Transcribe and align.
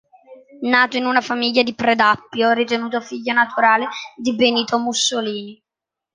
Nato 0.61 0.97
in 0.97 1.05
una 1.05 1.21
famiglia 1.21 1.61
di 1.61 1.75
Predappio, 1.75 2.53
ritenuto 2.53 2.99
figlio 3.01 3.33
naturale 3.33 3.87
di 4.15 4.33
Benito 4.33 4.79
Mussolini. 4.79 5.63